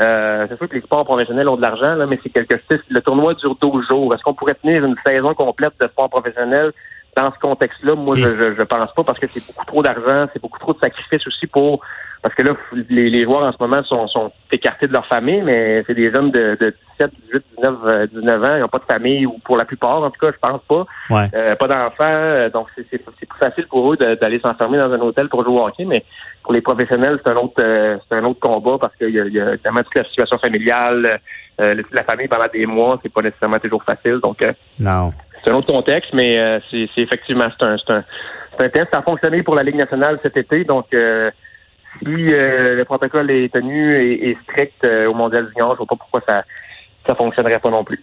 euh, 0.00 0.46
c'est 0.48 0.56
sûr 0.56 0.68
que 0.68 0.74
les 0.74 0.80
sports 0.82 1.04
professionnels 1.04 1.48
ont 1.48 1.56
de 1.56 1.62
l'argent, 1.62 1.94
là, 1.94 2.06
mais 2.06 2.18
c'est 2.22 2.30
quelque 2.30 2.56
chose. 2.70 2.80
Le 2.88 3.00
tournoi 3.00 3.34
dure 3.34 3.56
12 3.60 3.86
jours. 3.88 4.14
Est-ce 4.14 4.22
qu'on 4.22 4.34
pourrait 4.34 4.54
tenir 4.54 4.84
une 4.84 4.96
saison 5.04 5.34
complète 5.34 5.72
de 5.80 5.88
sport 5.88 6.08
professionnel 6.08 6.72
dans 7.16 7.32
ce 7.32 7.38
contexte-là? 7.40 7.94
Moi, 7.96 8.16
je, 8.16 8.28
je, 8.28 8.62
pense 8.62 8.92
pas 8.94 9.02
parce 9.04 9.18
que 9.18 9.26
c'est 9.26 9.44
beaucoup 9.46 9.66
trop 9.66 9.82
d'argent, 9.82 10.28
c'est 10.32 10.40
beaucoup 10.40 10.58
trop 10.60 10.72
de 10.72 10.78
sacrifices 10.78 11.26
aussi 11.26 11.48
pour 11.48 11.80
parce 12.22 12.34
que 12.34 12.42
là, 12.42 12.52
les, 12.88 13.10
les, 13.10 13.22
joueurs 13.22 13.42
en 13.42 13.52
ce 13.52 13.56
moment 13.60 13.82
sont, 13.84 14.08
sont 14.08 14.32
écartés 14.50 14.86
de 14.86 14.92
leur 14.92 15.06
famille, 15.06 15.40
mais 15.42 15.84
c'est 15.86 15.94
des 15.94 16.12
jeunes 16.12 16.30
de, 16.30 16.56
de 16.60 16.74
17, 16.98 17.10
18, 17.26 17.44
19, 17.58 18.10
19 18.12 18.42
ans. 18.42 18.56
Ils 18.56 18.60
n'ont 18.60 18.68
pas 18.68 18.78
de 18.78 18.92
famille, 18.92 19.26
ou 19.26 19.38
pour 19.44 19.56
la 19.56 19.64
plupart, 19.64 20.02
en 20.02 20.10
tout 20.10 20.20
cas, 20.20 20.32
je 20.32 20.38
pense 20.38 20.60
pas. 20.68 20.86
Euh, 21.34 21.54
pas 21.54 21.66
d'enfants. 21.66 22.04
Euh, 22.08 22.50
donc, 22.50 22.66
c'est 22.76 22.98
plus 22.98 23.38
facile 23.38 23.66
pour 23.68 23.92
eux 23.92 23.96
d'aller 23.96 24.40
s'enfermer 24.40 24.78
dans 24.78 24.92
un 24.92 25.00
hôtel 25.00 25.28
pour 25.28 25.44
jouer 25.44 25.60
au 25.60 25.66
hockey. 25.66 25.84
Mais 25.84 26.04
pour 26.42 26.52
les 26.52 26.60
professionnels, 26.60 27.20
c'est 27.24 27.30
un 27.30 27.36
autre 27.36 27.62
euh, 27.62 27.98
c'est 28.08 28.16
un 28.16 28.24
autre 28.24 28.40
combat 28.40 28.78
parce 28.80 28.96
qu'il 28.96 29.10
y 29.10 29.20
a, 29.20 29.26
y 29.26 29.40
a 29.40 29.56
tellement 29.58 29.82
toute 29.82 29.96
la 29.96 30.04
situation 30.04 30.38
familiale. 30.38 31.20
Euh, 31.60 31.82
la 31.92 32.04
famille 32.04 32.28
pendant 32.28 32.48
des 32.52 32.66
mois, 32.66 32.98
c'est 33.02 33.12
pas 33.12 33.22
nécessairement 33.22 33.58
toujours 33.58 33.84
facile. 33.84 34.18
Donc, 34.22 34.44
non. 34.80 35.12
c'est 35.44 35.50
un 35.50 35.54
autre 35.54 35.72
contexte, 35.72 36.12
mais 36.14 36.60
c'est 36.70 36.88
effectivement 36.96 37.46
c'est 37.58 37.66
un, 37.66 37.76
un 37.96 38.04
c'est 38.58 38.66
un 38.66 38.68
test. 38.68 38.88
Ça 38.92 38.98
a 38.98 39.02
fonctionné 39.02 39.42
pour 39.42 39.54
la 39.54 39.62
Ligue 39.62 39.76
nationale 39.76 40.18
cet 40.22 40.36
été, 40.36 40.64
donc 40.64 40.86
euh, 40.94 41.30
si 41.98 42.32
euh, 42.32 42.76
le 42.76 42.84
protocole 42.84 43.30
est 43.30 43.52
tenu 43.52 43.96
et, 43.96 44.30
et 44.30 44.38
strict 44.44 44.74
euh, 44.86 45.06
au 45.06 45.14
Mondial 45.14 45.48
Junior, 45.48 45.72
je 45.72 45.78
vois 45.78 45.86
pas 45.86 45.96
pourquoi 45.96 46.22
ça 46.28 46.44
ça 47.06 47.14
fonctionnerait 47.14 47.58
pas 47.60 47.70
non 47.70 47.84
plus. 47.84 48.02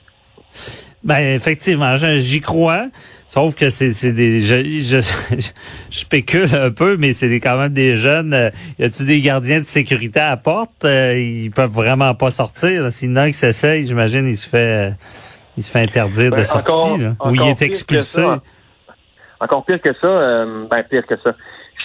Ben 1.03 1.19
effectivement, 1.35 1.95
j'y 1.97 2.41
crois. 2.41 2.87
Sauf 3.27 3.55
que 3.55 3.69
c'est 3.69 3.91
c'est 3.91 4.11
des 4.13 4.39
je, 4.39 4.63
je, 4.63 5.01
je 5.39 5.97
spécule 5.97 6.47
un 6.55 6.71
peu, 6.71 6.95
mais 6.97 7.13
c'est 7.13 7.39
quand 7.39 7.57
même 7.57 7.73
des 7.73 7.95
jeunes. 7.97 8.33
Euh, 8.33 8.49
y 8.79 8.83
a-tu 8.85 9.05
des 9.05 9.19
gardiens 9.21 9.59
de 9.59 9.65
sécurité 9.65 10.19
à 10.19 10.29
la 10.31 10.37
porte? 10.37 10.85
Euh, 10.85 11.17
Ils 11.17 11.51
peuvent 11.51 11.71
vraiment 11.71 12.13
pas 12.15 12.31
sortir. 12.31 12.83
là. 12.83 12.91
S'il 12.91 13.09
y 13.09 13.13
en 13.13 13.17
a 13.17 13.21
un 13.23 13.27
qui 13.27 13.33
s'essaye, 13.33 13.85
j'imagine, 13.85 14.27
il 14.27 14.37
se 14.37 14.47
fait 14.49 14.93
il 15.57 15.63
se 15.63 15.71
fait 15.71 15.81
interdire 15.81 16.31
de 16.31 16.37
Ben, 16.37 16.45
encore 16.55 16.97
ou 17.25 17.35
il 17.35 17.41
est 17.49 17.61
expulsé. 17.61 18.21
ça. 18.21 18.41
Encore 19.39 19.65
pire 19.65 19.81
que 19.81 19.93
ça, 19.99 20.07
euh, 20.07 20.65
ben 20.69 20.83
pire 20.89 21.05
que 21.05 21.15
ça. 21.23 21.35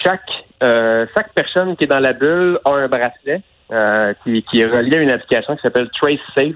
Chaque 0.03 0.21
euh, 0.63 1.05
chaque 1.15 1.33
personne 1.33 1.75
qui 1.75 1.85
est 1.85 1.87
dans 1.87 1.99
la 1.99 2.13
bulle 2.13 2.59
a 2.65 2.71
un 2.71 2.87
bracelet 2.87 3.41
euh, 3.71 4.13
qui, 4.23 4.43
qui 4.43 4.61
est 4.61 4.65
relié 4.65 4.97
à 4.97 5.01
une 5.01 5.11
application 5.11 5.55
qui 5.55 5.61
s'appelle 5.61 5.89
Trace 5.99 6.19
Safe, 6.35 6.55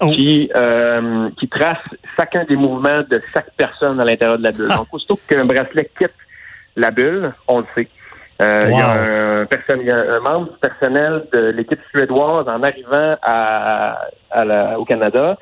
Oh. 0.00 0.10
qui 0.12 0.48
euh, 0.54 1.28
qui 1.40 1.48
trace 1.48 1.76
chacun 2.16 2.44
des 2.44 2.54
mouvements 2.54 3.00
de 3.10 3.20
chaque 3.34 3.50
personne 3.56 3.98
à 4.00 4.04
l'intérieur 4.04 4.38
de 4.38 4.44
la 4.44 4.52
bulle. 4.52 4.68
Donc 4.68 4.86
aussitôt 4.94 5.18
qu'un 5.28 5.44
bracelet 5.44 5.90
quitte 5.98 6.14
la 6.76 6.92
bulle, 6.92 7.32
on 7.48 7.58
le 7.58 7.66
sait. 7.74 7.88
Euh, 8.40 8.66
Il 8.70 8.78
y 8.78 8.80
a 8.80 8.90
un, 9.40 9.46
personne, 9.46 9.80
il 9.80 9.88
y 9.88 9.90
a 9.90 9.96
un 9.96 10.20
membre 10.20 10.52
du 10.52 10.58
personnel 10.60 11.24
de 11.32 11.48
l'équipe 11.50 11.80
suédoise 11.92 12.46
en 12.48 12.62
arrivant 12.62 13.16
à, 13.22 14.02
à 14.30 14.44
la- 14.44 14.78
au 14.78 14.84
Canada. 14.84 15.36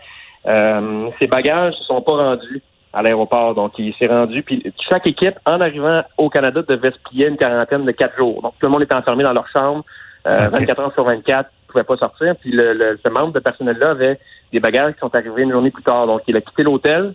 Euh, 0.47 1.11
ses 1.21 1.27
bagages 1.27 1.75
ne 1.79 1.85
sont 1.85 2.01
pas 2.01 2.13
rendus 2.15 2.63
à 2.93 3.03
l'aéroport, 3.03 3.55
donc 3.55 3.73
il 3.79 3.95
s'est 3.95 4.07
rendu. 4.07 4.43
Puis 4.43 4.63
chaque 4.91 5.07
équipe, 5.07 5.35
en 5.45 5.61
arrivant 5.61 6.03
au 6.17 6.31
Canada, 6.31 6.63
devait 6.67 6.91
se 6.93 6.99
plier 7.09 7.29
une 7.29 7.37
quarantaine 7.37 7.85
de 7.85 7.93
quatre 7.93 8.17
jours. 8.17 8.41
Donc 8.43 8.55
tout 8.59 8.67
le 8.67 8.73
monde 8.73 8.83
était 8.83 8.95
enfermé 8.95 9.23
dans 9.25 9.33
leur 9.35 9.47
chambre, 9.49 9.85
euh, 10.27 10.49
Ok. 10.49 10.61
24 10.61 10.81
heures 10.81 10.93
sur 10.95 11.05
24, 11.05 11.51
ne 11.69 11.73
pouvait 11.73 11.85
pas 11.85 11.97
sortir. 11.97 12.35
Puis 12.41 12.51
le, 12.53 12.73
le- 12.73 12.99
ce 13.05 13.09
membre 13.11 13.33
de 13.33 13.41
personnel-là 13.41 13.91
avait 13.91 14.19
des 14.53 14.61
bagages 14.61 14.95
qui 14.95 15.01
sont 15.01 15.15
arrivés 15.15 15.43
une 15.43 15.53
journée 15.53 15.71
plus 15.71 15.83
tard. 15.83 16.07
Donc 16.07 16.23
il 16.27 16.37
a 16.37 16.41
quitté 16.41 16.63
l'hôtel, 16.63 17.13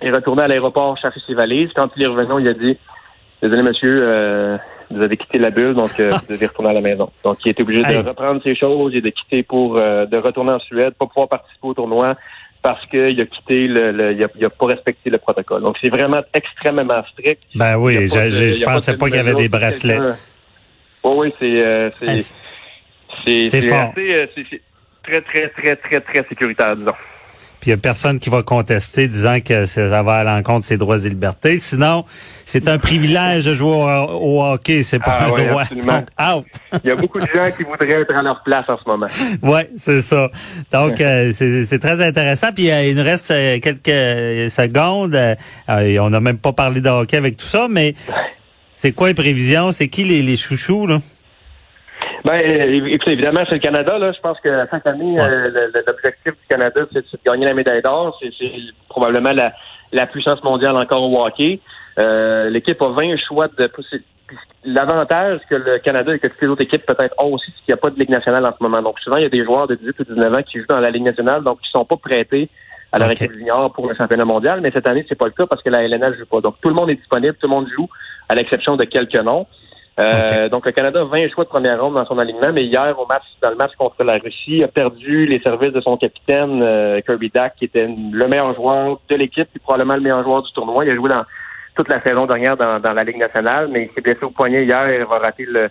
il 0.00 0.08
est 0.08 0.12
retourné 0.12 0.42
à 0.42 0.48
l'aéroport 0.48 0.96
chercher 0.98 1.20
ses 1.26 1.34
valises. 1.34 1.70
Quand 1.76 1.88
il 1.96 2.02
est 2.02 2.06
revenu, 2.08 2.40
il 2.40 2.48
a 2.48 2.54
dit 2.54 2.76
Désolé, 3.42 3.62
monsieur, 3.62 3.96
euh, 4.00 4.56
vous 4.90 5.02
avez 5.02 5.16
quitté 5.16 5.38
la 5.40 5.50
bulle, 5.50 5.74
donc 5.74 5.98
euh, 5.98 6.10
vous 6.10 6.32
devez 6.34 6.46
retourner 6.46 6.70
à 6.70 6.74
la 6.74 6.80
maison. 6.80 7.10
Donc, 7.24 7.38
il 7.44 7.50
était 7.50 7.62
obligé 7.62 7.82
Hey. 7.84 8.02
de 8.02 8.08
reprendre 8.08 8.40
ses 8.44 8.54
choses 8.54 8.94
et 8.94 9.00
de 9.00 9.08
quitter 9.08 9.42
pour 9.42 9.76
euh, 9.76 10.06
de 10.06 10.16
retourner 10.16 10.52
en 10.52 10.60
Suède, 10.60 10.94
pas 10.94 11.06
pouvoir 11.06 11.28
participer 11.28 11.66
au 11.66 11.74
tournoi 11.74 12.14
parce 12.62 12.84
qu'il 12.86 13.20
a 13.20 13.26
quitté 13.26 13.66
le, 13.66 13.90
le- 13.92 14.12
il, 14.12 14.24
a, 14.24 14.28
il 14.36 14.44
a 14.44 14.50
pas 14.50 14.66
respecté 14.66 15.10
le 15.10 15.18
protocole. 15.18 15.62
Donc, 15.62 15.76
c'est 15.80 15.88
vraiment 15.90 16.22
extrêmement 16.32 17.02
strict. 17.12 17.42
Ben 17.54 17.76
oui, 17.76 18.06
je, 18.06 18.14
de- 18.60 18.62
a 18.62 18.64
pensais 18.64 18.96
pas 18.96 19.06
qu'il 19.06 19.16
y 19.16 19.18
avait 19.18 19.34
des 19.34 19.48
bracelets. 19.48 19.98
Oui, 21.04 21.12
oui, 21.16 21.34
c'est 21.40 21.60
euh, 21.68 21.90
c'est 21.98 23.62
fort. 23.68 23.90
assez, 23.90 24.14
euh, 24.14 24.26
c'est- 24.34 24.44
c'est 24.50 24.62
très 25.02 25.20
très 25.22 25.48
très 25.48 25.76
très 25.76 26.00
très 26.00 26.24
sécuritaire, 26.28 26.76
disons. 26.76 26.94
Puis 27.62 27.70
il 27.70 27.74
n'y 27.74 27.78
a 27.78 27.80
personne 27.80 28.18
qui 28.18 28.28
va 28.28 28.42
contester 28.42 29.06
disant 29.06 29.38
que 29.40 29.66
ça 29.66 30.02
va 30.02 30.14
à 30.14 30.24
l'encontre 30.24 30.62
de 30.62 30.64
ses 30.64 30.76
droits 30.76 30.98
et 30.98 31.08
libertés. 31.08 31.58
Sinon, 31.58 32.04
c'est 32.44 32.66
un 32.66 32.78
privilège 32.78 33.44
de 33.44 33.54
jouer 33.54 33.70
au, 33.70 33.84
au 33.84 34.42
hockey, 34.44 34.82
c'est 34.82 34.98
pas 34.98 35.18
Ah 35.20 35.26
un 35.26 35.30
ouais, 35.30 35.46
droit. 35.46 35.62
absolument. 35.62 35.98
Donc, 35.98 36.08
out. 36.20 36.46
Il 36.82 36.88
y 36.88 36.90
a 36.90 36.96
beaucoup 36.96 37.20
de 37.20 37.26
gens 37.32 37.48
qui 37.56 37.62
voudraient 37.62 38.00
être 38.00 38.16
à 38.16 38.22
leur 38.22 38.42
place 38.42 38.64
en 38.68 38.76
ce 38.76 38.82
moment. 38.90 39.06
Ouais, 39.42 39.70
c'est 39.76 40.00
ça. 40.00 40.28
Donc, 40.72 41.00
euh, 41.00 41.30
c'est 41.32 41.64
c'est 41.64 41.78
très 41.78 42.04
intéressant. 42.04 42.48
Puis 42.52 42.68
euh, 42.68 42.82
il 42.82 42.96
nous 42.96 43.04
reste 43.04 43.30
euh, 43.30 43.60
quelques 43.60 44.50
secondes. 44.50 45.14
Euh, 45.14 45.36
euh, 45.68 45.98
on 46.00 46.10
n'a 46.10 46.18
même 46.18 46.38
pas 46.38 46.52
parlé 46.52 46.80
de 46.80 46.88
hockey 46.88 47.16
avec 47.16 47.36
tout 47.36 47.46
ça, 47.46 47.68
mais 47.70 47.94
c'est 48.74 48.90
quoi 48.90 49.06
les 49.06 49.14
prévisions? 49.14 49.70
C'est 49.70 49.86
qui 49.86 50.02
les, 50.02 50.20
les 50.22 50.36
chouchous, 50.36 50.88
là? 50.88 50.98
Ben, 52.24 52.34
euh, 52.34 52.86
écoutez, 52.86 53.12
évidemment, 53.12 53.42
c'est 53.48 53.56
le 53.56 53.60
Canada. 53.60 53.98
Là, 53.98 54.12
je 54.12 54.20
pense 54.20 54.38
que 54.40 54.48
chaque 54.70 54.86
année, 54.86 55.16
Ouais. 55.16 55.22
euh, 55.22 55.50
l'objectif 55.86 56.32
du 56.32 56.46
Canada, 56.48 56.82
c'est 56.92 57.00
de 57.00 57.18
gagner 57.26 57.46
la 57.46 57.54
médaille 57.54 57.82
d'or. 57.82 58.16
C'est 58.20 58.30
probablement 58.88 59.32
la, 59.32 59.52
la 59.92 60.06
puissance 60.06 60.42
mondiale 60.44 60.76
encore 60.76 61.02
au 61.02 61.24
hockey. 61.24 61.60
Euh, 61.98 62.48
L'équipe 62.48 62.80
a 62.80 62.88
20 62.90 63.16
choix 63.26 63.48
de 63.48 63.68
L'avantage 64.64 65.40
que 65.50 65.56
le 65.56 65.78
Canada 65.80 66.14
et 66.14 66.18
que 66.20 66.28
toutes 66.28 66.40
les 66.40 66.48
autres 66.48 66.62
équipes 66.62 66.86
peut-être 66.86 67.14
ont 67.22 67.34
aussi, 67.34 67.46
c'est 67.48 67.64
qu'il 67.64 67.74
n'y 67.74 67.78
a 67.78 67.82
pas 67.82 67.90
de 67.90 67.98
Ligue 67.98 68.08
nationale 68.10 68.44
en 68.46 68.54
ce 68.56 68.62
moment. 68.62 68.80
Donc, 68.80 68.98
souvent, 69.00 69.16
il 69.16 69.24
y 69.24 69.26
a 69.26 69.28
des 69.28 69.44
joueurs 69.44 69.66
de 69.66 69.74
18 69.74 69.98
ou 70.00 70.04
19 70.14 70.32
ans 70.38 70.42
qui 70.42 70.58
jouent 70.60 70.66
dans 70.68 70.78
la 70.80 70.90
Ligue 70.90 71.02
nationale, 71.02 71.42
donc 71.42 71.60
qui 71.60 71.68
sont 71.70 71.84
pas 71.84 71.96
prêtés 71.96 72.48
à 72.92 72.98
la 73.00 73.06
Ok. 73.06 73.12
équipe 73.12 73.32
junior 73.32 73.72
pour 73.72 73.88
le 73.88 73.94
championnat 73.96 74.24
mondial. 74.24 74.60
Mais 74.62 74.70
cette 74.70 74.88
année, 74.88 75.04
c'est 75.08 75.18
pas 75.18 75.24
le 75.26 75.32
cas 75.32 75.46
parce 75.46 75.62
que 75.62 75.68
la 75.68 75.82
LNH 75.82 76.16
joue 76.16 76.26
pas. 76.26 76.40
Donc, 76.40 76.54
tout 76.62 76.68
le 76.68 76.74
monde 76.74 76.88
est 76.90 76.94
disponible, 76.94 77.34
tout 77.34 77.46
le 77.48 77.54
monde 77.54 77.66
joue, 77.76 77.88
à 78.28 78.34
l'exception 78.36 78.76
de 78.76 78.84
quelques 78.84 79.16
noms. 79.20 79.46
Euh, 80.00 80.48
Donc, 80.48 80.64
le 80.64 80.72
Canada 80.72 81.02
a 81.02 81.04
20 81.04 81.28
choix 81.28 81.44
de 81.44 81.48
première 81.50 81.80
ronde 81.80 81.94
dans 81.94 82.06
son 82.06 82.18
alignement, 82.18 82.52
mais 82.52 82.64
hier, 82.64 82.98
au 82.98 83.06
match, 83.06 83.24
dans 83.42 83.50
le 83.50 83.56
match 83.56 83.72
contre 83.76 84.02
la 84.04 84.14
Russie, 84.14 84.62
a 84.64 84.68
perdu 84.68 85.26
les 85.26 85.40
services 85.40 85.72
de 85.72 85.80
son 85.80 85.96
capitaine, 85.96 86.62
euh, 86.62 87.00
Kirby 87.02 87.30
Dack, 87.34 87.56
qui 87.56 87.66
était 87.66 87.86
le 87.86 88.26
meilleur 88.28 88.54
joueur 88.54 88.98
de 89.08 89.16
l'équipe, 89.16 89.48
puis 89.50 89.60
probablement 89.60 89.94
le 89.96 90.00
meilleur 90.00 90.22
joueur 90.24 90.42
du 90.42 90.52
tournoi. 90.52 90.84
Il 90.84 90.90
a 90.92 90.94
joué 90.94 91.10
dans 91.10 91.24
toute 91.74 91.88
la 91.90 92.02
saison 92.02 92.26
dernière 92.26 92.56
dans, 92.56 92.80
dans 92.80 92.92
la 92.92 93.04
Ligue 93.04 93.18
nationale, 93.18 93.68
mais 93.70 93.84
il 93.84 93.94
s'est 93.94 94.00
blessé 94.00 94.22
au 94.24 94.30
poignet 94.30 94.64
hier 94.64 94.86
et 94.88 94.98
il 95.00 95.04
va 95.04 95.18
rater 95.18 95.44
le, 95.46 95.68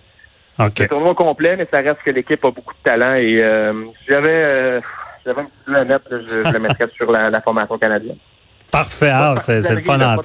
le 0.58 0.88
tournoi 0.88 1.14
complet, 1.14 1.56
mais 1.56 1.66
ça 1.66 1.78
reste 1.80 2.02
que 2.04 2.10
l'équipe 2.10 2.44
a 2.44 2.50
beaucoup 2.50 2.74
de 2.74 2.90
talent 2.90 3.14
et 3.14 3.38
euh, 3.42 3.72
j'avais 4.08 4.48
euh, 4.52 4.80
j'avais 5.24 5.42
un 5.42 5.44
petit 5.44 5.52
peu 5.64 5.76
à 5.76 5.84
mettre, 5.84 6.08
je, 6.10 6.48
je 6.48 6.52
le 6.52 6.58
mettrais 6.58 6.88
sur 6.96 7.10
la, 7.10 7.30
la 7.30 7.40
formation 7.40 7.78
canadienne. 7.78 8.18
Parfait. 8.70 9.10
Ah, 9.12 9.34
c'est 9.38 9.62
c'est 9.62 9.74
le 9.74 9.80
fun 9.80 9.98
là, 9.98 10.16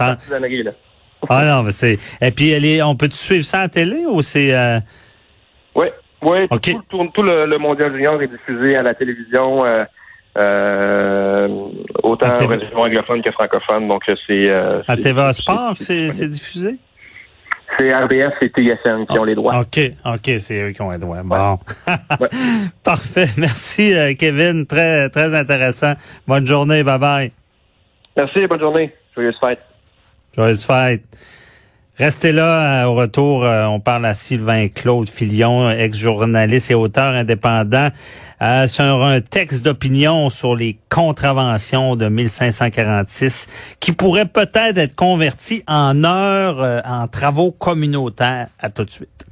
Ah 1.30 1.46
non, 1.46 1.64
mais 1.64 1.72
c'est. 1.72 1.98
Et 2.22 2.32
puis, 2.32 2.52
elle 2.52 2.66
est- 2.66 2.82
on 2.82 2.96
peut 2.96 3.10
suivre 3.12 3.44
ça 3.46 3.60
à 3.60 3.62
la 3.64 3.70
télé 3.70 4.06
ou 4.08 4.22
c'est. 4.22 4.54
euh, 4.54 4.80
Oui, 5.76 5.88
oui. 6.22 6.48
Tout, 6.50 6.82
tout- 6.90 7.10
tout 7.14 7.24
le, 7.24 7.46
le 7.46 7.58
mondial 7.58 7.94
junior 7.94 8.22
est 8.22 8.28
diffusé 8.28 8.76
à 8.76 8.82
la 8.82 8.94
télévision, 8.96 9.64
euh, 9.66 9.84
euh, 10.38 11.48
autant 12.04 12.28
À 12.28 12.44
en 12.44 12.48
région 12.48 12.78
anglophone 12.80 13.22
que 13.22 13.32
francophone. 13.32 13.88
Donc 13.88 14.04
c'est 14.06 14.50
euh, 14.50 14.80
à 14.88 14.96
c'est- 14.96 15.02
TVA 15.04 15.34
c'est- 15.34 15.42
Sport, 15.42 15.74
c'est- 15.80 16.28
diffusé? 16.28 16.78
C'est 17.78 17.94
RDS 17.94 18.32
et 18.42 18.50
TSN 18.50 19.06
qui 19.06 19.20
ont 19.20 19.26
les 19.26 19.36
droits. 19.36 19.60
OK, 19.60 19.80
OK, 20.06 20.32
c'est 20.40 20.62
eux 20.62 20.72
qui 20.72 20.82
ont 20.82 20.90
un 20.90 20.98
droit. 20.98 21.22
Bon. 21.22 21.60
Ouais. 22.20 22.30
Parfait. 22.84 23.28
Merci, 23.38 23.94
Kevin. 24.18 24.66
Très, 24.66 25.10
très 25.10 25.36
intéressant. 25.36 25.94
Bonne 26.26 26.48
journée. 26.48 26.82
Bye 26.84 26.98
bye. 27.00 27.32
Merci, 28.16 28.48
bonne 28.48 28.62
journée. 28.62 28.96
Joyeuse 29.14 29.38
fête. 29.44 29.60
Joyeuse 30.36 30.64
fête. 30.64 31.04
Restez 31.98 32.32
là, 32.32 32.84
euh, 32.84 32.90
au 32.90 32.94
retour, 32.94 33.44
euh, 33.44 33.66
on 33.66 33.80
parle 33.80 34.06
à 34.06 34.14
Sylvain 34.14 34.68
Claude 34.68 35.10
Filion, 35.10 35.68
ex-journaliste 35.72 36.70
et 36.70 36.76
auteur 36.76 37.16
indépendant, 37.16 37.90
euh, 38.40 38.68
sur 38.68 38.84
un 39.04 39.20
texte 39.20 39.66
d'opinion 39.66 40.30
sur 40.30 40.56
les 40.56 40.78
contraventions 40.90 41.96
de 41.96 42.08
1546 42.08 43.48
qui 43.80 43.94
pourrait 43.94 44.28
peut-être 44.28 44.78
être 44.78 44.96
converti 44.96 45.64
en 45.68 46.04
heures 46.04 46.62
euh, 46.62 46.82
en 46.86 47.08
travaux 47.08 47.52
communautaires. 47.52 48.50
À 48.60 48.70
tout 48.70 48.86
de 48.86 48.92
suite. 48.92 49.26